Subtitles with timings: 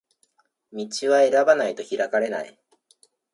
[0.73, 2.59] 道は選ばないと開かれない